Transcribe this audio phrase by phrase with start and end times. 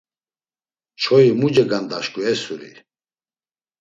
[1.01, 2.71] Çoyi mu cegandaşǩu esuri!